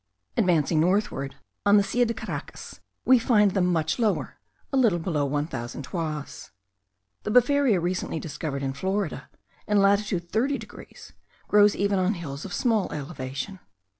[0.35, 4.39] Advancing northward, on the Silla de Caracas, we find them much lower,
[4.73, 6.49] a little below one thousand toises.
[7.21, 9.29] The befaria recently discovered in Florida,
[9.67, 11.13] in latitude 30 degrees,
[11.47, 13.59] grows even on hills of small elevation.